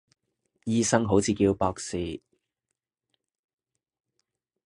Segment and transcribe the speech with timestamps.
[0.65, 2.23] 醫生好似叫博士